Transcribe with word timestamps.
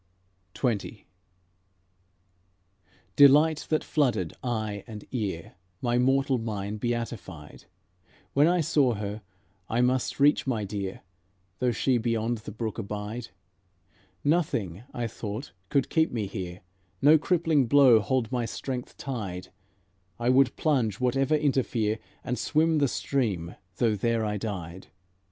XX 0.55 1.03
Delight 3.15 3.67
that 3.69 3.83
flooded 3.83 4.33
eye 4.43 4.83
and 4.87 5.05
ear 5.11 5.53
My 5.79 5.99
mortal 5.99 6.39
mind 6.39 6.79
beatified; 6.79 7.65
When 8.33 8.47
I 8.47 8.61
saw 8.61 8.95
her, 8.95 9.21
I 9.69 9.81
must 9.81 10.19
reach 10.19 10.47
my 10.47 10.63
dear, 10.65 11.01
Though 11.59 11.69
she 11.71 11.99
beyond 11.99 12.39
the 12.39 12.51
brook 12.51 12.79
abide. 12.79 13.27
Nothing, 14.23 14.81
I 14.91 15.05
thought, 15.05 15.51
could 15.69 15.87
keep 15.91 16.11
me 16.11 16.25
here, 16.25 16.61
No 17.03 17.19
crippling 17.19 17.67
blow 17.67 17.99
hold 17.99 18.31
my 18.31 18.45
strength 18.45 18.97
tied; 18.97 19.49
I 20.17 20.29
would 20.29 20.55
plunge, 20.55 20.99
whatever 20.99 21.35
interfere, 21.35 21.99
And 22.23 22.39
swim 22.39 22.79
the 22.79 22.87
stream, 22.87 23.53
though 23.75 23.95
there 23.95 24.25
I 24.25 24.37
died. 24.37 24.87